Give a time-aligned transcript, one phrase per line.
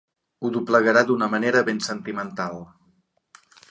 [0.39, 2.63] Ho doblegarà d'una manera ben sentimental.